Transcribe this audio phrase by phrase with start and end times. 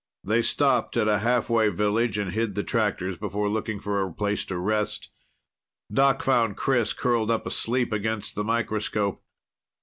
[0.23, 4.43] They stopped at a halfway village and hid the tractors before looking for a place
[4.45, 5.11] to rest.
[5.93, 9.23] Doc found Chris curled up asleep against the microscope.